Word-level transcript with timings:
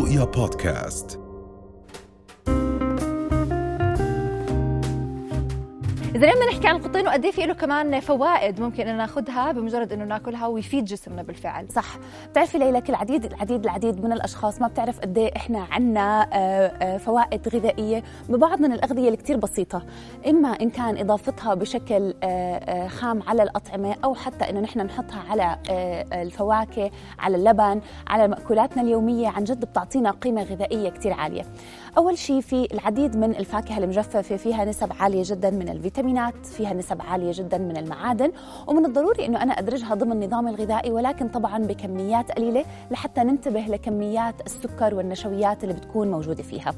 رؤيا 0.00 0.24
بودكاست. 0.24 1.29
إذا 6.20 6.32
بدنا 6.32 6.46
نحكي 6.46 6.68
عن 6.68 6.76
القطين 6.76 7.06
وقد 7.06 7.24
إيه 7.24 7.32
في 7.32 7.46
له 7.46 7.54
كمان 7.54 8.00
فوائد 8.00 8.60
ممكن 8.60 8.88
ان 8.88 8.96
ناخذها 8.96 9.52
بمجرد 9.52 9.92
إنه 9.92 10.04
ناكلها 10.04 10.46
ويفيد 10.46 10.84
جسمنا 10.84 11.22
بالفعل. 11.22 11.68
صح. 11.72 11.96
بتعرفي 12.30 12.58
ليلى 12.58 12.82
العديد 12.88 13.24
العديد 13.24 13.64
العديد 13.64 14.04
من 14.04 14.12
الأشخاص 14.12 14.60
ما 14.60 14.68
بتعرف 14.68 15.00
قد 15.00 15.18
إيه 15.18 15.36
إحنا 15.36 15.66
عندنا 15.70 16.98
فوائد 16.98 17.48
غذائية 17.48 18.02
ببعض 18.28 18.60
من 18.60 18.72
الأغذية 18.72 19.06
اللي 19.06 19.16
كثير 19.16 19.36
بسيطة. 19.36 19.82
إما 20.28 20.48
إن 20.48 20.70
كان 20.70 20.98
إضافتها 20.98 21.54
بشكل 21.54 22.14
آه، 22.22 22.26
آه، 22.26 22.88
خام 22.88 23.22
على 23.22 23.42
الأطعمة 23.42 23.96
أو 24.04 24.14
حتى 24.14 24.50
إنه 24.50 24.60
نحن 24.60 24.80
نحطها 24.80 25.24
على 25.30 25.58
آه، 25.70 26.22
الفواكه 26.22 26.90
على 27.18 27.36
اللبن 27.36 27.80
على 28.06 28.28
مأكولاتنا 28.28 28.82
اليومية 28.82 29.28
عن 29.28 29.44
جد 29.44 29.64
بتعطينا 29.64 30.10
قيمة 30.10 30.42
غذائية 30.42 30.90
كثير 30.90 31.12
عالية. 31.12 31.42
أول 31.98 32.18
شيء 32.18 32.40
في 32.40 32.68
العديد 32.74 33.16
من 33.16 33.30
الفاكهة 33.36 33.78
المجففة 33.78 34.36
فيها 34.36 34.64
نسب 34.64 34.92
عالية 35.00 35.22
جدا 35.26 35.50
من 35.50 35.68
الفيتامينات 36.10 36.46
فيها 36.46 36.74
نسب 36.74 37.02
عالية 37.02 37.32
جدا 37.34 37.58
من 37.58 37.76
المعادن 37.76 38.32
ومن 38.66 38.86
الضروري 38.86 39.26
إنه 39.26 39.42
أنا 39.42 39.52
أدرجها 39.52 39.94
ضمن 39.94 40.12
النظام 40.12 40.48
الغذائي 40.48 40.90
ولكن 40.90 41.28
طبعا 41.28 41.58
بكميات 41.58 42.32
قليلة 42.32 42.64
لحتى 42.90 43.20
ننتبه 43.20 43.60
لكميات 43.60 44.46
السكر 44.46 44.94
والنشويات 44.94 45.64
اللي 45.64 45.74
بتكون 45.74 46.10
موجودة 46.10 46.42
فيها. 46.42 46.74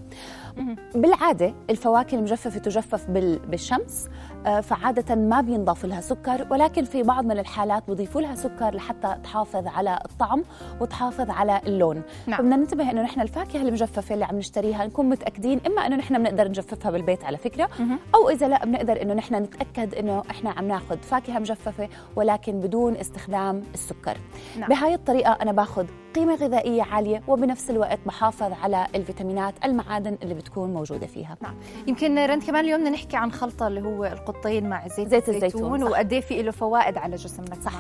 بالعادة 0.95 1.55
الفواكه 1.71 2.15
المجففة 2.15 2.61
تجفف 2.61 3.11
بالشمس 3.11 4.09
آه، 4.47 4.61
فعادة 4.61 5.15
ما 5.15 5.41
بينضاف 5.41 5.85
لها 5.85 6.01
سكر 6.01 6.47
ولكن 6.51 6.85
في 6.85 7.03
بعض 7.03 7.25
من 7.25 7.39
الحالات 7.39 7.91
بضيفوا 7.91 8.21
لها 8.21 8.35
سكر 8.35 8.75
لحتى 8.75 9.17
تحافظ 9.25 9.67
على 9.67 9.99
الطعم 10.05 10.43
وتحافظ 10.81 11.31
على 11.31 11.61
اللون. 11.67 12.03
نعم. 12.27 12.39
فبدنا 12.39 12.57
ننتبه 12.57 12.91
إنه 12.91 13.03
نحن 13.03 13.21
الفاكهة 13.21 13.63
المجففة 13.63 14.15
اللي 14.15 14.25
عم 14.25 14.37
نشتريها 14.37 14.87
نكون 14.87 15.09
متأكدين 15.09 15.61
إما 15.67 15.87
إنه 15.87 15.97
نحن 15.97 16.19
بنقدر 16.19 16.49
نجففها 16.49 16.91
بالبيت 16.91 17.25
على 17.25 17.37
فكرة 17.37 17.69
أو 18.15 18.31
إذا 18.31 18.49
لا 18.49 18.65
بنقدر 18.65 19.03
إنه 19.03 19.15
نحن 19.23 19.35
نتأكد 19.35 19.95
إنه 19.95 20.23
إحنا 20.31 20.51
عم 20.51 20.69
ناخذ 20.69 20.99
فاكهة 20.99 21.39
مجففة 21.39 21.89
ولكن 22.17 22.61
بدون 22.61 22.97
استخدام 22.97 23.63
السكر. 23.75 24.17
نعم. 24.59 24.69
بهاي 24.69 24.95
الطريقة 24.95 25.33
أنا 25.33 25.53
باخذ 25.53 25.87
قيمة 26.15 26.35
غذائية 26.35 26.83
عالية 26.83 27.23
وبنفس 27.29 27.71
الوقت 27.71 27.99
بحافظ 28.07 28.53
على 28.63 28.87
الفيتامينات 28.95 29.55
المعادن 29.65 30.19
اللي 30.23 30.35
بتكون 30.35 30.75
موجودة 30.75 31.07
فيها. 31.07 31.37
نعم. 31.43 31.55
يمكن 31.87 32.19
رند 32.19 32.43
كمان 32.43 32.65
اليوم 32.65 32.81
بدنا 32.81 32.91
نحكي 32.91 33.17
عن 33.17 33.33
خلطة 33.33 33.67
اللي 33.67 33.83
هو 33.83 34.05
القطين 34.05 34.69
مع 34.69 34.89
زيت, 34.89 35.09
زيت 35.09 35.29
الزيتون 35.29 35.83
وقد 35.83 36.13
إيه 36.13 36.21
في 36.21 36.43
له 36.43 36.51
فوائد 36.51 36.99
على 36.99 37.17
جسمنا 37.17 37.55
صح. 37.65 37.75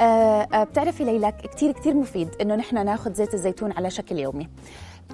آه, 0.00 0.02
آه 0.02 0.64
بتعرفي 0.64 1.04
ليلى 1.04 1.32
كثير 1.32 1.72
كثير 1.72 1.94
مفيد 1.94 2.28
إنه 2.40 2.54
نحن 2.54 2.84
ناخذ 2.84 3.12
زيت 3.12 3.34
الزيتون 3.34 3.72
على 3.72 3.90
شكل 3.90 4.18
يومي. 4.18 4.48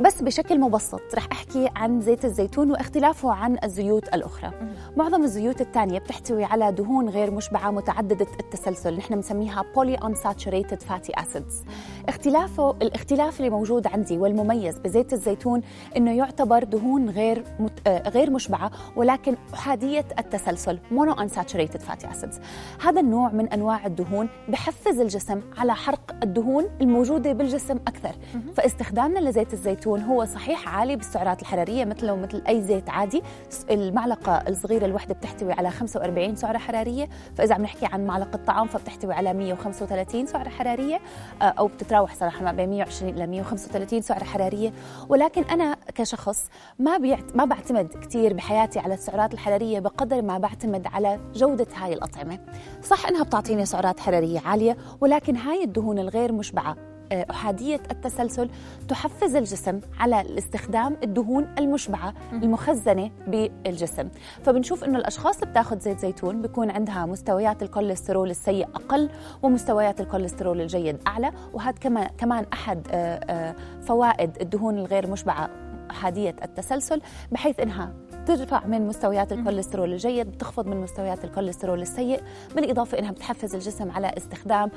بس 0.01 0.23
بشكل 0.23 0.61
مبسط. 0.61 1.01
رح 1.15 1.27
أحكي 1.33 1.69
عن 1.77 2.01
زيت 2.01 2.25
الزيتون 2.25 2.71
واختلافه 2.71 3.33
عن 3.33 3.59
الزيوت 3.65 4.15
الأخرى. 4.15 4.51
معظم 4.97 5.23
الزيوت 5.25 5.61
الثانية 5.61 5.99
بتحتوي 5.99 6.45
على 6.45 6.73
دهون 6.73 7.09
غير 7.09 7.31
مشبعة 7.31 7.71
متعددة 7.71 8.27
التسلسل. 8.41 8.97
نحن 8.97 9.15
بنسميها 9.15 9.65
polyunsaturated 9.75 10.85
fatty 10.85 11.13
acids 11.17 11.65
اختلافه 12.09 12.71
الاختلاف 12.71 13.41
اللي 13.41 13.51
موجود 13.51 13.87
عندي 13.87 14.19
والمميز 14.19 14.79
بزيت 14.79 15.13
الزيتون 15.13 15.61
إنه 15.97 16.13
يعتبر 16.17 16.65
دهون 16.65 17.11
غير 17.11 17.45
مت... 17.61 17.89
آه 17.89 18.09
غير 18.09 18.31
مشبعة 18.31 18.71
ولكن 18.97 19.37
أحادية 19.55 20.05
التسلسل 20.19 20.79
monounsaturated 20.91 21.81
fatty 21.81 22.11
acids 22.11 22.41
هذا 22.85 23.01
النوع 23.01 23.33
من 23.33 23.49
أنواع 23.49 23.87
الدهون 23.87 24.29
بحفز 24.49 25.01
الجسم 25.01 25.41
على 25.59 25.75
حرق 25.75 26.15
الدهون 26.23 26.65
الموجودة 26.81 27.33
بالجسم 27.33 27.77
أكثر. 27.77 28.13
فاستخدامنا 28.55 29.19
لزيت 29.19 29.53
الزيتون 29.53 29.82
الزيتون 29.83 30.01
هو 30.01 30.25
صحيح 30.25 30.69
عالي 30.69 30.97
بالسعرات 30.97 31.43
الحرارية 31.43 31.85
مثله 31.85 32.17
مثل 32.17 32.43
أي 32.49 32.63
زيت 32.63 32.91
عادي. 32.91 33.23
المعلقة 33.71 34.33
الصغيرة 34.33 34.85
الوحدة 34.87 35.15
بتحتوي 35.15 35.53
على 35.53 35.71
45 35.71 36.37
سعرة 36.37 36.59
حرارية. 36.59 37.09
فإذا 37.37 37.55
عم 37.55 37.63
نحكي 37.63 37.87
عن 37.87 38.07
معلقة 38.07 38.37
طعام 38.47 38.67
فبتحتوي 38.67 39.15
على 39.15 39.33
135 39.35 40.27
سعرة 40.27 40.49
حرارية. 40.49 41.01
آه، 41.43 41.45
أو 41.45 41.67
بتتراوح 41.67 42.15
صراحة 42.15 42.45
ما 42.45 42.53
بين 42.53 42.71
120 42.71 43.15
إلى 43.15 43.27
135 43.27 44.03
سعرة 44.03 44.25
حرارية. 44.25 44.73
ولكن 45.09 45.43
أنا 45.43 45.77
كشخص 45.95 46.49
ما 46.79 46.99
بيعت 46.99 47.37
ما 47.37 47.45
بعتمد 47.45 47.87
كثير 47.87 48.33
بحياتي 48.33 48.79
على 48.79 48.95
السعرات 48.95 49.35
الحرارية 49.35 49.81
بقدر 49.81 50.23
ما 50.23 50.39
بعتمد 50.39 50.87
على 50.87 51.21
جودة 51.35 51.67
هاي 51.75 51.93
الأطعمة. 51.93 52.39
صح 52.83 53.07
إنها 53.07 53.23
بتعطيني 53.23 53.67
سعرات 53.67 54.01
حرارية 54.01 54.41
عالية 54.41 54.77
ولكن 55.01 55.37
هاي 55.37 55.65
الدهون 55.65 55.99
الغير 55.99 56.33
مشبعة 56.33 56.92
أحادية 57.13 57.81
التسلسل 57.91 58.51
تحفز 58.89 59.37
الجسم 59.37 59.81
على 59.99 60.21
الاستخدام 60.21 60.97
الدهون 61.03 61.55
المشبعة 61.59 62.15
المخزنة 62.33 63.11
بالجسم. 63.27 64.09
فبنشوف 64.43 64.85
أنه 64.85 64.99
الأشخاص 64.99 65.39
اللي 65.39 65.51
بتاخذ 65.51 65.79
زيت 65.79 65.99
زيتون 65.99 66.43
بيكون 66.43 66.71
عندها 66.71 67.07
مستويات 67.07 67.63
الكوليسترول 67.63 68.31
السيء 68.31 68.65
أقل 68.75 69.11
ومستويات 69.43 70.01
الكوليسترول 70.01 70.61
الجيد 70.61 70.97
أعلى. 71.07 71.33
وهذا 71.53 71.77
كمان 71.81 72.09
كمان 72.19 72.47
أحد 72.53 72.89
آه، 72.91 72.97
آه، 72.97 73.55
فوائد 73.83 74.31
الدهون 74.41 74.79
الغير 74.79 75.11
مشبعة 75.11 75.51
أحادية 75.91 76.37
التسلسل 76.43 77.01
بحيث 77.33 77.61
أنها 77.61 77.95
ترفع 78.27 78.67
من 78.67 78.87
مستويات 78.87 79.33
الكوليسترول 79.33 79.93
الجيد 79.93 80.27
بتخفض 80.31 80.67
من 80.67 80.77
مستويات 80.77 81.25
الكوليسترول 81.25 81.83
السيء 81.83 82.21
بالإضافة 82.57 82.99
أنها 82.99 83.11
بتحفز 83.13 83.55
الجسم 83.55 83.91
على 83.91 84.15
استخدام 84.17 84.71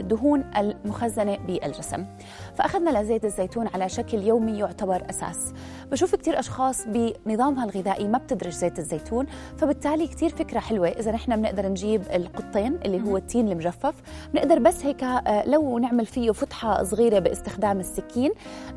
الدهون 0.00 0.44
المخزنة 0.56 1.36
بالجسم. 1.36 2.06
فأخذنا 2.54 3.02
لزيت 3.02 3.24
الزيتون 3.24 3.68
على 3.74 3.88
شكل 3.88 4.18
يومي 4.18 4.58
يعتبر 4.58 5.02
أساس. 5.10 5.52
بشوف 5.92 6.14
كثير 6.14 6.38
أشخاص 6.38 6.86
بنظامها 6.86 7.64
الغذائي 7.64 8.08
ما 8.08 8.18
بتدرج 8.18 8.52
زيت 8.52 8.78
الزيتون 8.78 9.26
فبالتالي 9.56 10.06
كثير 10.06 10.28
فكرة 10.30 10.58
حلوة. 10.58 10.88
إذا 10.88 11.12
نحن 11.12 11.36
بنقدر 11.36 11.68
نجيب 11.68 12.02
القطين 12.14 12.78
اللي 12.84 13.02
هو 13.02 13.16
التين 13.16 13.48
المجفف 13.48 13.94
بنقدر 14.34 14.58
بس 14.58 14.86
هيك 14.86 15.04
آه، 15.04 15.48
لو 15.48 15.78
نعمل 15.78 16.06
فيه 16.06 16.30
فتحة 16.30 16.82
صغيرة 16.82 17.18
باستخدام 17.18 17.80
السكين 17.80 18.32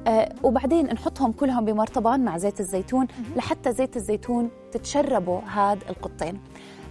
آه، 0.07 0.29
وبعدين 0.43 0.85
نحطهم 0.85 1.31
كلهم 1.31 1.65
بمرطبان 1.65 2.19
مع 2.19 2.37
زيت 2.37 2.59
الزيتون 2.59 3.07
لحتى 3.35 3.71
زيت 3.71 3.94
الزيتون 3.95 4.49
تتشربوا 4.71 5.39
هاد 5.39 5.83
القطين. 5.89 6.39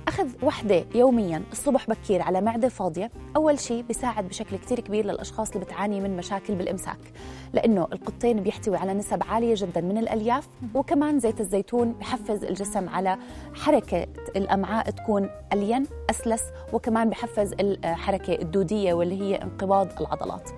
أخذ 0.08 0.28
وحدة 0.42 0.84
يوميا 0.94 1.42
الصبح 1.52 1.88
بكير 1.90 2.22
على 2.22 2.40
معدة 2.40 2.68
فاضية. 2.68 3.10
أول 3.36 3.60
شيء 3.60 3.82
بيساعد 3.82 4.28
بشكل 4.28 4.56
كتير 4.56 4.80
كبير 4.80 5.04
للأشخاص 5.06 5.50
اللي 5.50 5.64
بتعاني 5.64 6.00
من 6.00 6.16
مشاكل 6.16 6.54
بالإمساك 6.54 6.98
لأنه 7.52 7.88
القطين 7.92 8.42
بيحتوي 8.42 8.76
على 8.76 8.94
نسب 8.94 9.22
عالية 9.28 9.54
جدا 9.56 9.80
من 9.80 9.98
الألياف 9.98 10.48
وكمان 10.74 11.20
زيت 11.20 11.40
الزيتون 11.40 11.92
بحفز 11.92 12.44
الجسم 12.44 12.88
على 12.88 13.18
حركة 13.54 14.06
الأمعاء 14.36 14.90
تكون 14.90 15.30
ألين 15.52 15.86
أسلس 16.10 16.42
وكمان 16.72 17.10
بحفز 17.10 17.52
الحركة 17.60 18.34
الدودية 18.42 18.94
واللي 18.94 19.22
هي 19.22 19.42
انقباض 19.42 19.88
العضلات. 20.00 20.50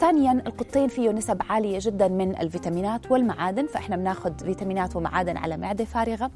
ثانيا 0.00 0.32
القطين 0.32 0.88
فيه 0.88 1.10
نسب 1.10 1.42
عالية 1.50 1.78
جدا 1.82 2.08
من 2.08 2.36
الفيتامينات 2.40 3.10
والمعادن 3.10 3.66
فإحنا 3.66 3.96
بناخذ 3.96 4.38
فيتامينات 4.38 4.96
ومعادن 4.96 5.36
على 5.36 5.56
معدة 5.56 5.84
فارغة. 5.84 6.30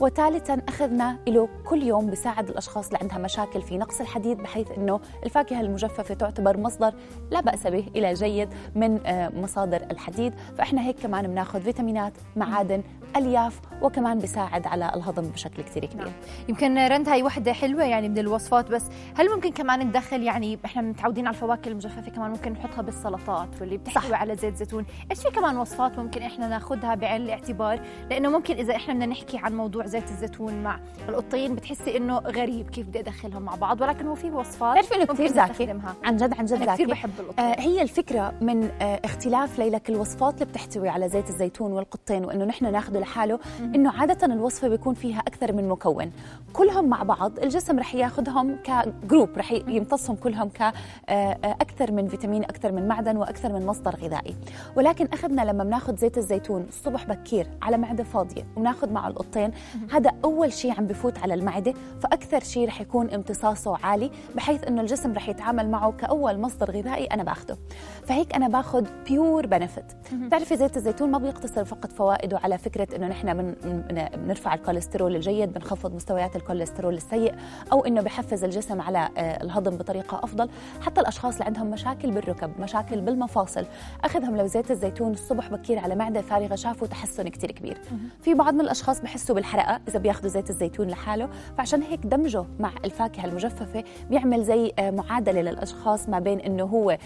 وثالثا 0.00 0.62
أخذنا 0.68 1.18
له 1.28 1.48
كل 1.68 1.82
يوم 1.82 2.10
بيساعد 2.10 2.48
الأشخاص 2.48 2.86
اللي 2.86 2.98
عندها 3.02 3.18
مشاكل 3.18 3.62
في 3.62 3.78
نقص 3.78 4.00
الحديد 4.00 4.38
بحيث 4.38 4.70
إنه 4.78 5.00
الفاكهة 5.24 5.60
المجففة 5.60 6.14
تعتبر 6.14 6.56
مصدر 6.56 6.94
لا 7.30 7.40
بأس 7.40 7.66
به 7.66 7.86
إلى 7.96 8.14
جيد 8.14 8.48
من 8.74 9.06
آه، 9.06 9.28
مصادر 9.28 9.82
الحديد. 9.90 10.34
فإحنا 10.58 10.82
هيك 10.82 11.00
كمان 11.00 11.26
بناخذ 11.26 11.60
فيتامينات 11.60 12.12
معادن 12.36 12.82
الياف 13.16 13.60
وكمان 13.82 14.18
بيساعد 14.18 14.66
على 14.66 14.92
الهضم 14.94 15.22
بشكل 15.22 15.62
كثير 15.62 15.84
كبير. 15.84 16.04
نعم. 16.04 16.14
يمكن 16.48 16.78
رند 16.78 17.08
هاي 17.08 17.22
وحدة 17.22 17.52
حلوة 17.52 17.84
يعني 17.84 18.08
من 18.08 18.18
الوصفات 18.18 18.70
بس 18.70 18.82
هل 19.16 19.30
ممكن 19.34 19.52
كمان 19.52 19.80
ندخل 19.80 20.22
يعني 20.22 20.58
إحنا 20.64 20.82
متعودين 20.82 21.26
على 21.26 21.34
الفواكه 21.34 21.68
المجففة 21.68 22.10
كمان 22.10 22.30
ممكن 22.30 22.52
نحطها 22.52 22.82
بالسلطات 22.82 23.48
واللي 23.60 23.76
بتحتوي 23.76 24.14
على 24.14 24.36
زيت 24.36 24.56
زيتون؟ 24.56 24.86
إيش 25.10 25.20
في 25.20 25.30
كمان 25.30 25.56
وصفات 25.56 25.98
ممكن 25.98 26.22
إحنا 26.22 26.48
ناخذها 26.48 26.94
بعين 26.94 27.22
الاعتبار؟ 27.22 27.80
لأنه 28.10 28.28
ممكن 28.28 28.54
إذا 28.54 28.76
إحنا 28.76 28.94
بدنا 28.94 29.06
نحكي 29.06 29.38
عن 29.38 29.56
موضوع 29.56 29.86
زيت 29.86 30.10
الزيتون 30.10 30.62
مع 30.62 30.80
القطين 31.08 31.54
بتحسي 31.54 31.96
إنه 31.96 32.18
غريب 32.18 32.70
كيف 32.70 32.86
بدي 32.86 33.00
أدخلهم 33.00 33.42
مع 33.42 33.54
بعض 33.54 33.80
ولكن 33.80 34.06
هو 34.06 34.14
في 34.14 34.30
وصفات 34.30 34.72
بتعرفي 34.78 34.94
إنه 34.94 35.04
كثير 35.04 35.26
ذكي 35.26 35.80
عن 36.04 36.16
جد 36.16 36.34
عن 36.38 36.44
جد 36.44 36.54
ذكي 36.62 36.72
كثير 36.72 36.90
بحب 36.90 37.10
القطين. 37.20 37.44
آه 37.44 37.60
هي 37.60 37.82
الفكرة 37.82 38.34
من 38.40 38.64
آه 38.64 39.00
اختلاف 39.04 39.58
ليلك 39.58 39.90
الوصفات 39.90 40.34
اللي 40.34 40.44
بتحتوي 40.44 40.88
على 40.88 41.08
زيت 41.08 41.28
الزيتون 41.30 41.72
والقطين 41.72 42.24
وإنه 42.24 42.44
نحن 42.44 42.72
ناخذه 42.72 42.98
لحاله 43.06 43.38
إنه 43.60 43.90
عادة 43.90 44.26
الوصفة 44.26 44.68
بيكون 44.68 44.94
فيها 44.94 45.18
أكثر 45.18 45.52
من 45.52 45.68
مكون. 45.68 46.12
كلهم 46.52 46.88
مع 46.88 47.02
بعض 47.02 47.38
الجسم 47.38 47.78
رح 47.78 47.94
ياخذهم 47.94 48.56
ك 48.64 48.75
group 48.75 49.28
رح 49.36 49.52
يمتصهم 49.52 50.16
كلهم 50.16 50.48
كأكثر 50.48 51.92
من 51.92 52.08
فيتامين 52.08 52.44
أكثر 52.44 52.72
من 52.72 52.88
معدن 52.88 53.16
وأكثر 53.16 53.52
من 53.52 53.66
مصدر 53.66 53.96
غذائي. 54.02 54.36
ولكن 54.76 55.08
أخذنا 55.12 55.42
لما 55.42 55.64
بناخذ 55.64 55.96
زيت 55.96 56.18
الزيتون 56.18 56.66
الصبح 56.68 57.04
بكير 57.04 57.48
على 57.62 57.76
معدة 57.78 58.04
فاضية 58.04 58.46
وبناخذ 58.56 58.92
معه 58.92 59.08
القطين 59.08 59.50
هذا 59.92 60.10
أول 60.24 60.52
شيء 60.52 60.72
عم 60.78 60.86
بفوت 60.86 61.18
على 61.18 61.34
المعدة 61.34 61.74
فأكثر 62.00 62.40
شيء 62.40 62.68
رح 62.68 62.80
يكون 62.80 63.10
امتصاصه 63.10 63.76
عالي 63.82 64.10
بحيث 64.34 64.64
أنه 64.64 64.80
الجسم 64.80 65.12
رح 65.12 65.28
يتعامل 65.28 65.70
معه 65.70 65.92
كأول 65.92 66.40
مصدر 66.40 66.70
غذائي 66.70 67.04
أنا 67.04 67.22
باخذه 67.22 67.56
فهيك 68.06 68.34
أنا 68.34 68.48
باخذ 68.48 68.86
pure 69.08 69.46
benefit 69.46 69.92
بتعرفي 70.12 70.56
زيت 70.56 70.76
الزيتون 70.76 71.10
ما 71.10 71.18
بيقتصر 71.18 71.64
فقط 71.64 71.92
فوائده 71.92 72.38
على 72.38 72.58
فكرة 72.86 72.96
أنه 72.96 73.08
نحن 73.08 73.54
بنرفع 74.16 74.54
الكوليسترول 74.54 75.16
الجيد 75.16 75.52
بنخفض 75.52 75.94
مستويات 75.94 76.36
الكوليسترول 76.36 76.94
السيء 76.94 77.34
أو 77.72 77.84
أنه 77.84 78.00
بحفز 78.00 78.44
الجسم 78.44 78.80
على 78.80 79.08
آه، 79.16 79.42
الهضم 79.42 79.76
بطريقة 79.76 80.20
أفضل. 80.24 80.48
حتى 80.80 81.00
الأشخاص 81.00 81.32
اللي 81.32 81.44
عندهم 81.44 81.70
مشاكل 81.70 82.10
بالركب 82.10 82.60
مشاكل 82.60 83.00
بالمفاصل 83.00 83.66
أخذهم 84.04 84.36
لو 84.36 84.46
زيت 84.46 84.70
الزيتون 84.70 85.12
الصبح 85.12 85.48
بكير 85.50 85.78
على 85.78 85.94
معدة 85.94 86.20
فارغة 86.20 86.54
شافوا 86.54 86.86
تحسن 86.86 87.28
كتير 87.28 87.50
كبير. 87.50 87.78
في 88.20 88.34
بعض 88.34 88.54
من 88.54 88.60
الأشخاص 88.60 89.00
بحسوا 89.00 89.34
بالحرقة 89.34 89.80
إذا 89.88 89.98
بياخذوا 89.98 90.30
زيت 90.30 90.50
الزيتون 90.50 90.88
لحاله 90.88 91.28
فعشان 91.58 91.82
هيك 91.82 92.06
دمجه 92.06 92.44
مع 92.60 92.70
الفاكهة 92.84 93.24
المجففة 93.24 93.84
بيعمل 94.10 94.44
زي 94.44 94.72
آه، 94.78 94.90
معادلة 94.90 95.40
للأشخاص 95.40 96.08
ما 96.08 96.18
بين 96.18 96.40
أنه 96.40 96.64
هو 96.64 96.98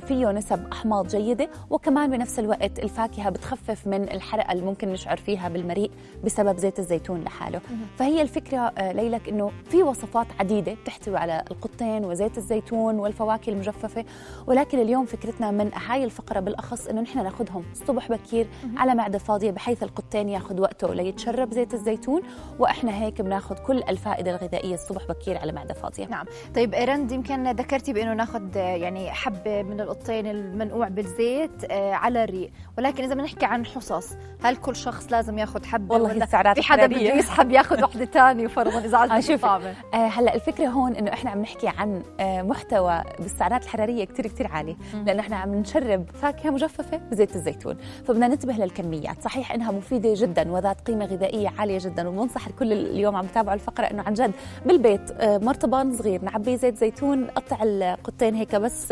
فيه 0.00 0.30
نسب 0.30 0.66
أحماض 0.72 1.06
جيدة 1.06 1.48
وكمان 1.70 2.10
بنفس 2.10 2.38
الوقت 2.38 2.78
الفاكهة 2.78 3.30
بتخفف 3.30 3.86
من 3.86 4.02
الحرقة 4.02 4.52
اللي 4.52 4.64
ممكن 4.64 4.88
نشعر 4.88 5.16
فيها 5.16 5.48
بالمريء 5.48 5.90
بسبب 6.24 6.58
زيت 6.58 6.78
الزيتون 6.78 7.20
لحاله. 7.24 7.60
فهي 7.98 8.22
الفكرة 8.22 8.72
ليلك 8.92 9.28
أنه 9.28 9.50
في 9.70 9.82
وصفات 9.82 10.26
عديدة 10.40 10.74
بتحتوي 10.74 11.16
على 11.16 11.44
القطين 11.50 12.04
وزيت 12.04 12.38
الزيتون 12.38 12.98
والفواكه 12.98 13.50
المجففة 13.50 14.04
ولكن 14.46 14.78
اليوم 14.78 15.06
فكرتنا 15.06 15.50
من 15.50 15.70
هاي 15.74 16.04
الفقرة 16.04 16.40
بالأخص 16.40 16.86
أنه 16.86 17.00
نحن 17.00 17.22
ناخذهم 17.22 17.64
الصبح 17.72 18.08
بكير 18.08 18.46
على 18.76 18.94
معدة 18.94 19.18
فاضية 19.18 19.50
بحيث 19.50 19.82
القطين 19.82 20.28
ياخذ 20.28 20.60
وقته 20.60 20.94
ليتشرب 20.94 21.54
زيت 21.54 21.74
الزيتون 21.74 22.22
وإحنا 22.58 23.02
هيك 23.02 23.20
بناخذ 23.20 23.54
كل 23.58 23.82
الفائدة 23.88 24.30
الغذائية 24.30 24.74
الصبح 24.74 25.02
بكير 25.08 25.38
على 25.38 25.52
معدة 25.52 25.74
فاضية. 25.74 26.06
نعم. 26.06 26.26
طيب 26.54 26.74
رند 26.74 27.12
يمكن 27.12 27.50
ذكرتي 27.50 27.92
بأنه 27.92 28.14
ناخذ 28.14 28.56
يعني 28.56 29.10
حبة 29.10 29.62
من 29.62 29.75
القطين 29.80 30.26
المنقوع 30.26 30.88
بالزيت 30.88 31.64
آه، 31.70 31.92
على 31.92 32.24
الريق. 32.24 32.50
ولكن 32.78 33.04
إذا 33.04 33.14
بنحكي 33.14 33.46
عن 33.46 33.66
حصص 33.66 34.16
هل 34.42 34.56
كل 34.56 34.76
شخص 34.76 35.12
لازم 35.12 35.38
ياخذ 35.38 35.64
حبة 35.64 35.94
والله 35.94 36.14
ولا 36.14 36.24
السعرات 36.24 36.56
في 36.56 36.62
حدا 36.62 36.86
بده 36.86 37.00
يسحب 37.00 37.50
ياخذ 37.50 37.84
وحدة 37.84 38.04
ثانية 38.04 38.46
فرضا 38.46 38.78
إذا 38.78 38.98
عجبك 38.98 39.44
آه 39.44 39.96
هلأ 39.96 40.34
الفكرة 40.34 40.66
هون 40.66 40.94
إنه 40.96 41.12
إحنا 41.12 41.30
عم 41.30 41.40
نحكي 41.40 41.68
عن 41.68 42.02
آه 42.20 42.42
محتوى 42.42 43.02
بالسعرات 43.18 43.62
الحرارية 43.64 44.04
كتير 44.04 44.26
كتير 44.26 44.46
عالي. 44.46 44.76
لأنه 45.06 45.20
إحنا 45.20 45.36
عم 45.36 45.54
نشرب 45.54 46.10
فاكهة 46.14 46.50
مجففة 46.50 46.96
بزيت 46.96 47.36
الزيتون. 47.36 47.76
فبدنا 48.04 48.28
ننتبه 48.28 48.52
للكميات. 48.52 49.22
صحيح 49.22 49.52
إنها 49.52 49.72
مفيدة 49.72 50.14
جدا 50.16 50.52
وذات 50.52 50.80
قيمة 50.80 51.04
غذائية 51.04 51.48
عالية 51.58 51.78
جدا. 51.78 52.08
وبننصح 52.08 52.46
الكل 52.46 52.72
اليوم 52.72 53.16
عم 53.16 53.24
يتابعوا 53.24 53.54
الفقرة 53.54 53.84
إنه 53.84 54.02
عن 54.02 54.14
جد 54.14 54.32
بالبيت 54.66 55.10
آه 55.10 55.38
مرطبان 55.38 55.96
صغير 55.96 56.24
نعبي 56.24 56.56
زيت 56.56 56.76
زيتون 56.76 57.20
نقطع 57.20 57.58
القطين 57.62 58.34
هيك 58.34 58.56
بس 58.56 58.90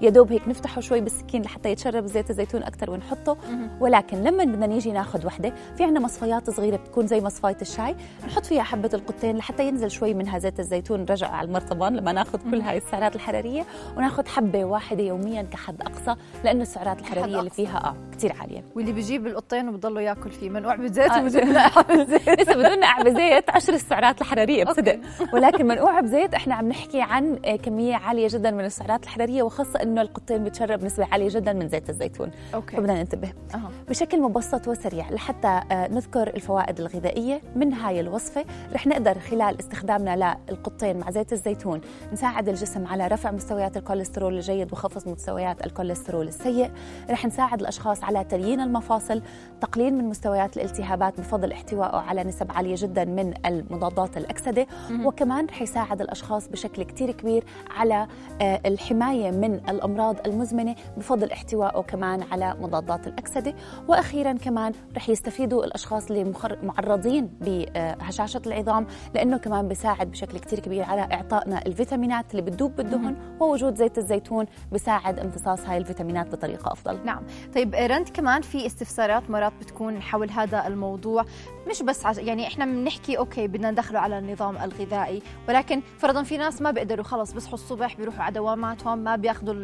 يا 0.00 0.10
دوب 0.22 0.32
هيك 0.32 0.48
نفتحه 0.48 0.80
شوي 0.80 1.00
بالسكين 1.00 1.42
لحتى 1.42 1.70
يتشرب 1.70 2.06
زيت 2.06 2.30
الزيتون 2.30 2.62
أكثر 2.62 2.90
ونحطه. 2.90 3.36
ولكن 3.80 4.22
لما 4.22 4.44
بدنا 4.44 4.66
نيجي 4.66 4.92
ناخذ 4.92 5.26
وحدة 5.26 5.54
في 5.76 5.84
عندنا 5.84 6.00
مصفيات 6.00 6.50
صغيرة 6.50 6.76
بتكون 6.76 7.06
زي 7.06 7.20
مصفاية 7.20 7.56
الشاي 7.62 7.96
نحط 8.26 8.46
فيها 8.46 8.62
حبة 8.62 8.90
القطين 8.94 9.36
لحتى 9.36 9.68
ينزل 9.68 9.90
شوي 9.90 10.14
منها 10.14 10.38
زيت 10.38 10.60
الزيتون 10.60 11.00
نرجع 11.00 11.28
على 11.28 11.46
المرطبان 11.48 11.96
لما 11.96 12.12
ناخذ 12.12 12.38
كل 12.50 12.60
هاي 12.60 12.76
السعرات 12.76 13.16
الحرارية 13.16 13.66
وناخذ 13.96 14.26
حبة 14.26 14.64
واحدة 14.64 15.02
يوميا 15.02 15.42
كحد 15.42 15.80
أقصى 15.80 16.16
لأنه 16.44 16.62
السعرات 16.62 17.00
الحرارية 17.00 17.38
اللي 17.38 17.50
فيها 17.50 17.78
آه 17.84 17.96
كثير 18.12 18.32
عالية. 18.40 18.64
واللي 18.76 18.92
بيجيب 18.92 19.26
القطين 19.26 19.68
وبضله 19.68 20.00
ياكل 20.00 20.30
فيه 20.30 20.50
منقوع 20.50 20.74
بزيت 20.74 21.10
آه 21.10 21.26
لسه 21.26 22.54
بدون 22.58 22.80
نقع 22.80 23.02
بزيت 23.02 23.50
عشر 23.50 23.72
السعرات 23.72 24.20
الحرارية 24.20 24.64
بصدق. 24.64 25.00
ولكن 25.32 25.66
منقوع 25.66 26.00
بزيت 26.00 26.34
إحنا 26.34 26.54
عم 26.54 26.68
نحكي 26.68 27.00
عن 27.00 27.36
كمية 27.36 27.96
عالية 27.96 28.28
جدا 28.30 28.50
من 28.50 28.64
السعرات 28.64 29.04
الحرارية 29.04 29.42
وخاصة 29.42 29.82
إنه 29.82 30.02
القطين 30.12 30.44
بتشرب 30.44 30.84
نسبة 30.84 31.06
عالية 31.12 31.28
جدا 31.28 31.52
من 31.52 31.68
زيت 31.68 31.90
الزيتون. 31.90 32.30
okay. 32.54 32.76
فبدنا 32.76 32.98
ننتبه. 32.98 33.32
أه. 33.54 33.60
بشكل 33.88 34.20
مبسط 34.20 34.68
وسريع 34.68 35.10
لحتى 35.10 35.60
آه، 35.72 35.88
نذكر 35.88 36.28
الفوائد 36.28 36.80
الغذائية 36.80 37.40
من 37.56 37.72
هاي 37.72 38.00
الوصفة. 38.00 38.44
رح 38.72 38.86
نقدر 38.86 39.18
خلال 39.18 39.60
استخدامنا 39.60 40.36
للقطين 40.48 40.98
مع 40.98 41.10
زيت 41.10 41.32
الزيتون 41.32 41.80
نساعد 42.12 42.48
الجسم 42.48 42.86
على 42.86 43.06
رفع 43.06 43.30
مستويات 43.30 43.76
الكوليسترول 43.76 44.34
الجيد 44.34 44.72
وخفض 44.72 45.08
مستويات 45.08 45.66
الكوليسترول 45.66 46.28
السيء. 46.28 46.70
رح 47.10 47.26
نساعد 47.26 47.60
الأشخاص 47.60 48.04
على 48.04 48.24
تليين 48.24 48.60
المفاصل 48.60 49.22
تقليل 49.60 49.94
من 49.94 50.04
مستويات 50.04 50.56
الالتهابات 50.56 51.20
بفضل 51.20 51.52
احتوائه 51.52 51.96
على 51.96 52.24
نسب 52.24 52.52
عالية 52.52 52.74
جدا 52.78 53.04
من 53.04 53.34
المضادات 53.46 54.16
الأكسدة. 54.16 54.66
وكمان 55.04 55.46
رح 55.46 55.62
يساعد 55.62 56.00
الأشخاص 56.00 56.48
بشكل 56.48 56.82
كتير 56.82 57.10
كبير 57.10 57.44
على 57.70 58.06
آه، 58.42 58.60
الحماية 58.66 59.30
من 59.30 59.54
الأمراض 59.54 59.91
المزمنة 60.00 60.74
بفضل 60.96 61.30
احتوائه 61.32 61.82
كمان 61.82 62.22
على 62.22 62.56
مضادات 62.60 63.06
الأكسدة. 63.06 63.54
وأخيرا 63.88 64.32
كمان 64.32 64.72
رح 64.96 65.08
يستفيدوا 65.08 65.64
الأشخاص 65.64 66.10
اللي 66.10 66.32
معرضين 66.62 67.26
بهشاشة 67.40 68.42
العظام 68.46 68.86
لأنه 69.14 69.36
كمان 69.36 69.68
بيساعد 69.68 70.10
بشكل 70.10 70.38
كتير 70.38 70.60
كبير 70.60 70.84
على 70.84 71.00
إعطائنا 71.00 71.66
الفيتامينات 71.66 72.30
اللي 72.30 72.42
بتدوب 72.42 72.76
بالدهن 72.76 73.16
ووجود 73.40 73.74
زيت 73.74 73.98
الزيتون 73.98 74.46
بيساعد 74.72 75.18
امتصاص 75.18 75.60
هاي 75.66 75.78
الفيتامينات 75.78 76.28
بطريقة 76.28 76.72
أفضل. 76.72 76.98
نعم. 77.04 77.22
طيب 77.54 77.74
رند 77.74 78.08
كمان 78.08 78.42
في 78.42 78.66
استفسارات 78.66 79.30
مرات 79.30 79.52
بتكون 79.60 80.02
حول 80.02 80.30
هذا 80.30 80.66
الموضوع. 80.66 81.24
مش 81.70 81.82
بس 81.82 82.06
عش... 82.06 82.18
يعني 82.18 82.46
إحنا 82.46 82.64
بنحكي 82.64 83.18
okay 83.18 83.46
بدنا 83.46 83.70
ندخله 83.70 83.98
على 83.98 84.18
النظام 84.18 84.56
الغذائي 84.56 85.22
ولكن 85.48 85.82
فرضا 85.98 86.22
في 86.22 86.36
ناس 86.36 86.62
ما 86.62 86.70
بيقدروا 86.70 87.04
خلص 87.04 87.32
بيصحوا 87.32 87.54
الصبح 87.54 87.96
بيروحوا 87.96 88.22
على 88.22 88.34
دواماتهم 88.34 88.98
ما 88.98 89.16
بياخذوا 89.16 89.54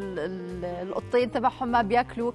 القطين 0.82 1.30
تبعهم 1.30 1.68
ما 1.68 1.82
بياكلوا. 1.82 2.32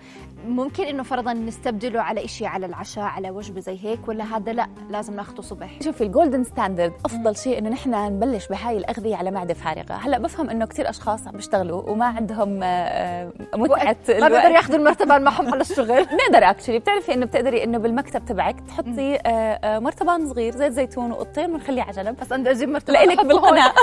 ممكن 0.47 0.83
إنه 0.83 1.03
فرضا 1.03 1.33
نستبدله 1.33 2.01
على 2.01 2.27
شيء 2.27 2.47
على 2.47 2.65
العشاء 2.65 3.03
على 3.03 3.29
وجبة 3.31 3.61
زي 3.61 3.79
هيك 3.83 4.07
ولا 4.07 4.23
هذا 4.23 4.53
لا 4.53 4.67
لازم 4.89 5.15
ناخذه 5.15 5.41
صبح. 5.41 5.79
شوفي 5.83 6.03
ال 6.03 6.09
golden 6.09 6.43
standard 6.43 6.93
أفضل 7.05 7.35
شيء 7.37 7.57
إنه 7.57 7.69
نحن 7.69 7.91
نبلش 7.91 8.47
بهاي 8.47 8.77
الأغذية 8.77 9.15
على 9.15 9.31
معدة 9.31 9.53
فارغة. 9.53 9.93
هلأ 9.93 10.17
بفهم 10.17 10.49
إنه 10.49 10.65
كثير 10.65 10.89
أشخاص 10.89 11.27
عم 11.27 11.33
بيشتغلوا 11.33 11.89
وما 11.89 12.05
عندهم 12.05 12.63
آه، 12.63 12.67
آه، 12.67 13.31
متعة 13.55 13.97
ما 14.09 14.27
بيقدروا 14.27 14.55
ياخذوا 14.55 14.79
المرتبان 14.79 15.21
معهم 15.21 15.53
على 15.53 15.61
الشغل. 15.61 16.05
بنقدر 16.13 16.49
actually 16.49 16.79
بتعرفي 16.79 17.13
إنه 17.13 17.25
بتقدري 17.25 17.63
إنه 17.63 17.77
بالمكتب 17.77 18.25
تبعك 18.25 18.59
تحطي 18.59 19.19
مرتبان 19.63 20.29
صغير 20.29 20.55
زيت 20.55 20.71
زيتون 20.73 21.11
وقطين 21.11 21.53
ونخليه 21.53 21.81
على 21.81 21.91
جنب. 21.91 22.15
بس 22.21 22.31
أنا 22.31 22.51
أجيب 22.51 22.69
مرتبان 22.69 23.07
لك 23.07 23.25
بالقناة 23.25 23.67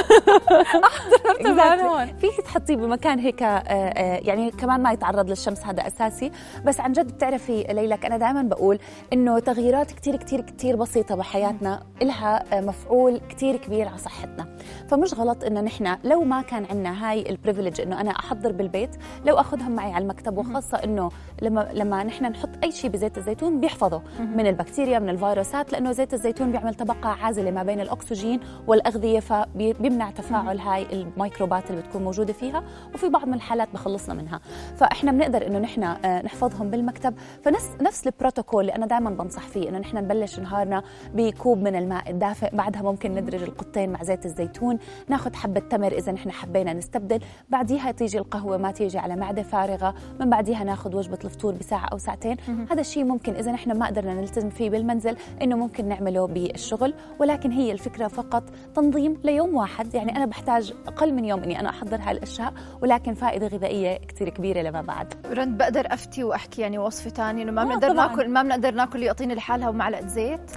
أحضر 0.85 1.19
مرتبان 1.29 1.81
هون. 1.81 2.07
فيك 2.07 2.41
تحطيه 2.45 2.77
بمكان 2.77 3.19
هيك 3.19 3.41
يعني 3.41 4.51
كمان 4.51 4.83
ما 4.83 4.93
يتعرض 4.93 5.29
للشمس 5.29 5.67
هذا 5.67 5.87
أساسي. 5.87 6.33
بس 6.65 6.81
عن 6.81 6.93
جد 6.93 7.13
بتعرفي 7.13 7.63
ليلك 7.63 8.07
أنا 8.07 8.17
دائما 8.17 8.43
بقول 8.43 8.79
إنه 9.13 9.39
تغييرات 9.39 9.93
كثير 9.93 10.17
كثير 10.17 10.41
كثير 10.41 10.77
بسيطة 10.77 11.15
بحياتنا 11.15 11.83
لها 12.03 12.61
مفعول 12.61 13.21
كثير 13.29 13.57
كبير 13.57 13.89
على 13.89 13.99
صحتنا. 13.99 14.47
فمش 14.89 15.15
غلط 15.15 15.45
إنه 15.45 15.61
نحن 15.61 15.97
لو 16.05 16.25
ما 16.25 16.43
كان 16.43 16.65
عندنا 16.71 17.11
هاي 17.11 17.31
البريفليج 17.31 17.81
إنه 17.81 18.01
أنا 18.01 18.11
أحضر 18.11 18.53
بالبيت 18.53 18.97
لو 19.27 19.41
أخذهم 19.41 19.73
معي 19.73 19.93
على 19.93 20.03
المكتب 20.03 20.39
وخاصة 20.39 20.79
إنه 20.85 21.11
لما 21.43 21.69
لما 21.73 22.03
نحن 22.05 22.25
نحط 22.25 22.49
أي 22.65 22.73
شيء 22.73 22.91
بزيت 22.91 23.19
الزيتون 23.19 23.61
بيحفظه 23.61 24.03
من 24.21 24.47
البكتيريا 24.47 24.99
من 24.99 25.09
الفيروسات 25.09 25.60
لأنه 25.69 25.93
زيت 25.93 26.15
الزيتون 26.15 26.53
بيعمل 26.53 26.75
طبقة 26.75 27.09
عازلة 27.09 27.51
ما 27.51 27.63
بين 27.63 27.81
الأكسجين 27.81 28.41
والأغذية 28.67 29.21
فبيمنع 29.21 30.11
تفاعل 30.11 30.59
هاي 30.59 30.87
الميكروبات 30.93 31.71
اللي 31.71 31.83
بتكون 31.83 32.05
موجودة 32.05 32.33
فيها 32.33 32.63
وفي 32.95 33.09
بعض 33.09 33.27
من 33.29 33.35
الحالات 33.35 33.69
بخلصنا 33.73 34.15
منها. 34.15 34.41
فإحنا 34.77 35.13
بنقدر 35.13 35.47
إنه 35.47 35.59
نحن 35.59 35.83
آه، 35.83 36.23
نحفظهم 36.23 36.71
بالمكتب. 36.71 37.15
فنفس 37.45 37.71
نفس 37.81 38.07
البروتوكول 38.07 38.61
اللي 38.61 38.75
أنا 38.75 38.87
دائما 38.87 39.11
بنصح 39.11 39.43
فيه 39.43 39.69
إنه 39.69 39.79
نحن 39.79 39.97
نبلش 39.97 40.39
نهارنا 40.41 40.83
بكوب 41.15 41.59
من 41.59 41.77
الماء 41.77 42.11
الدافئ 42.11 42.57
بعدها 42.57 42.83
ممكن 42.83 43.15
ندرج 43.15 43.43
القطين 43.43 43.91
مع 43.91 44.03
زيت 44.03 44.27
الزيتون 44.27 44.79
ناخذ 45.09 45.35
حبة 45.35 45.61
تمر 45.61 45.93
إذا 45.93 46.13
نحن 46.13 46.31
حبينا 46.31 46.73
نستبدل 46.73 47.21
بعديها 47.49 47.91
تيجي 47.91 48.19
القهوة 48.19 48.57
ما 48.57 48.71
تيجي 48.71 48.99
على 48.99 49.17
معدة 49.17 49.43
فارغة 49.43 49.95
من 50.21 50.31
بعديها 50.31 50.65
ناخذ 50.65 50.97
وجبة 50.97 51.19
الفطور 51.25 51.55
بساعة 51.55 51.87
أو 51.93 51.99
ساعتين. 51.99 52.37
هذا 52.71 52.81
الشيء 52.81 53.05
ممكن 53.05 53.35
إذا 53.35 53.53
نحن 53.53 53.79
ما 53.79 53.87
قدرنا 53.87 54.15
نلتزم 54.15 54.51
فيه 54.51 54.71
بالمنزل 54.71 55.17
إنه 55.51 55.59
ممكن 55.59 55.89
نعمله 55.89 56.27
بالشغل 56.27 56.95
ولكن 57.19 57.51
هي 57.53 57.73
الفكرة 57.73 58.09
فقط 58.09 58.43
تنظيم 58.75 59.21
ليوم 59.25 59.57
واحد. 59.57 59.95
يعني 59.95 60.17
أنا 60.17 60.27
بحتاج 60.27 60.75
أقل 60.87 61.15
من 61.15 61.25
يوم 61.25 61.43
إني 61.43 61.61
أنا 61.61 61.69
أحضر 61.71 61.97
هاي 62.01 62.13
الأشياء 62.13 62.53
ولكن 62.83 63.15
فائدة 63.15 63.47
غذائية 63.47 63.99
كثير 63.99 64.29
كبيرة 64.29 64.63
لما 64.63 64.83
بعد. 64.83 65.15
رند 65.33 65.59
بقدر 65.59 65.87
أفتي 65.87 66.25
وأحكي 66.25 66.63
يعني 66.63 66.79
وصفة 66.79 67.11
ثانية 67.11 67.43
إنه 67.43 67.53
ما 67.53 67.65
بنقدر 67.65 67.93
ناكل 67.93 68.29
ما 68.29 68.43
بنقدر 68.43 68.75
ناكل 68.75 69.03
يقطيني 69.03 69.35
لحالها 69.35 69.69
ومعلقة 69.69 70.07
زيت. 70.07 70.51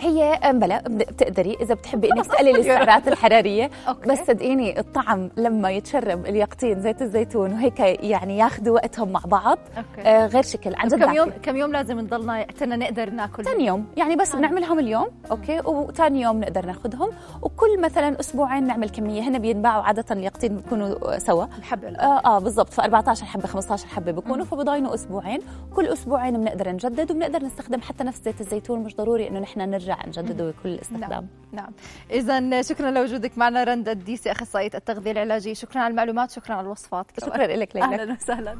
هي 0.00 0.40
بلا 0.54 0.82
بتقدري 0.86 1.56
إذا 1.60 1.74
بتحبي 1.74 2.12
إنك 2.12 2.26
تقللي 2.26 2.50
السعرات 2.58 3.08
الحرارية. 3.12 3.70
بس 4.08 4.18
صدقيني 4.18 4.78
الطعم 4.80 5.30
لما 5.36 5.70
يتشرب 5.70 6.26
اليقطين 6.26 6.80
زيت 6.80 7.02
الزيتون 7.02 7.52
وهيك 7.52 7.80
يعني 7.80 8.38
ياخذوا 8.38 8.74
وقتهم 8.74 9.12
مع 9.12 9.20
بعض 9.26 9.58
آه 9.98 10.26
غير 10.26 10.42
شكل. 10.42 10.74
عن 10.76 10.88
جد 10.88 11.04
كم 11.04 11.12
يوم. 11.14 11.30
كم 11.42 11.56
يوم 11.56 11.72
لازم 11.72 12.00
نضلنا 12.00 12.34
حتى 12.38 12.66
نقدر 12.66 13.10
ناكل؟ 13.10 13.44
ثاني 13.44 13.66
يوم. 13.66 13.86
يعني 13.96 14.16
بس 14.16 14.36
بنعملهم 14.36 14.78
اليوم 14.78 15.06
أوكي؟ 15.30 15.60
وثاني 15.60 16.20
يوم 16.22 16.40
نقدر 16.40 16.66
ناخذهم 16.66 17.10
وكل 17.42 17.80
مثلا 17.80 18.20
أسبوعين 18.20 18.66
نعمل 18.66 18.88
كمية. 18.88 19.22
هنا 19.22 19.38
بينباعوا 19.38 19.82
عادة 19.82 20.04
اليقطين 20.10 20.56
بيكونوا 20.56 21.18
سوا. 21.18 21.44
الحبة 21.58 21.88
آه, 21.88 22.20
آه 22.26 22.38
بالضبط. 22.38 22.68
ف 22.72 22.80
14 22.80 23.24
حبة 23.26 23.46
15 23.46 23.86
حبة 23.88 24.12
بيكونوا. 24.12 24.44
فبضاينوا 24.44 24.94
أسبوعين. 24.94 25.40
كل 25.76 25.86
أسبوعين 25.86 26.40
بنقدر 26.40 26.68
نجدد 26.72 27.10
وبنقدر 27.10 27.44
نستخدم 27.44 27.80
حتى 27.80 28.04
نفس 28.04 28.22
زيت 28.24 28.40
الزيتون. 28.40 28.80
مش 28.80 28.96
ضروري 28.96 29.28
إنه 29.28 29.38
نحن 29.40 29.60
نرجع 29.60 29.87
نجدده 30.06 30.50
بكل 30.50 30.74
استخدام. 30.74 31.28
نعم. 31.52 31.72
إذا 32.10 32.62
شكرا 32.62 32.90
لوجودك 32.90 33.38
معنا 33.38 33.64
رندا 33.64 33.92
الديسي 33.92 34.32
أخصائية 34.32 34.70
التغذية 34.74 35.10
العلاجية. 35.10 35.54
شكرا 35.54 35.80
على 35.80 35.90
المعلومات 35.90 36.30
شكرا 36.30 36.54
على 36.54 36.64
الوصفات. 36.64 37.06
كمان. 37.10 37.30
شكرا 37.30 37.46
لك 37.46 37.76
ليلى. 37.76 37.94
أهلا 37.94 38.12
وسهلا. 38.12 38.56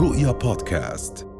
رؤيا 0.00 0.32
بودكاست. 0.32 1.33